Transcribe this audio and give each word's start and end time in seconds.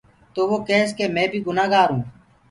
تو 0.33 0.41
وو 0.49 0.57
ڪيس 0.69 0.89
ڪي 0.97 1.05
مي 1.15 1.25
بي 1.31 1.39
گُنآ 1.45 1.65
هونٚ۔ 1.89 2.05